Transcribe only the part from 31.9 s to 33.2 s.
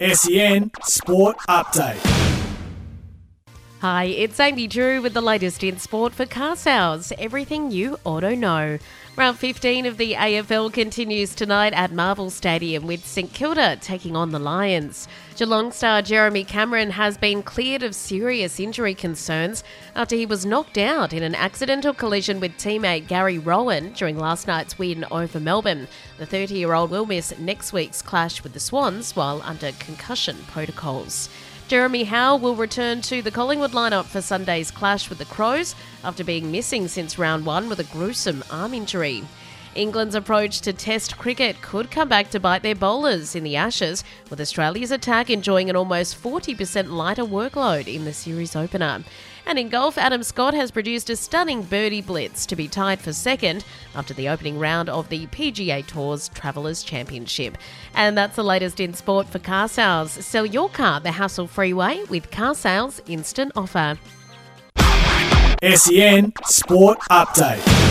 Howe will return to